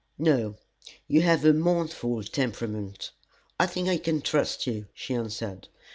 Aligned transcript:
"No; 0.17 0.55
you 1.07 1.21
have 1.21 1.45
a 1.45 1.53
mournful 1.53 2.23
temperament. 2.23 3.11
I 3.59 3.67
think 3.67 3.87
I 3.87 3.97
can 3.99 4.23
trust 4.23 4.65
you," 4.65 4.87
she 4.95 5.13
answered. 5.13 5.67